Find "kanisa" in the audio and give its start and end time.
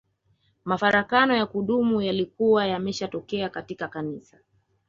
3.87-4.37